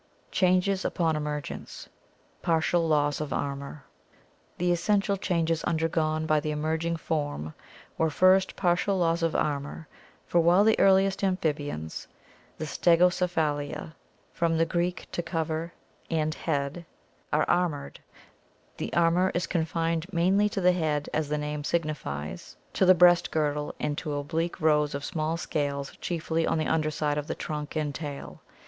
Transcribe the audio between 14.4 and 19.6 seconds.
orey&v, to cover, and K€<f>a\r}, head) are armored, the armor is